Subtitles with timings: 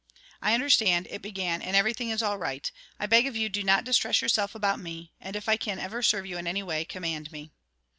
[0.41, 2.71] "I understand," it began, "and everything is all right.
[2.99, 6.01] I beg of you, do not distress yourself about me, and, if I can ever
[6.01, 7.51] serve you in any way, command me."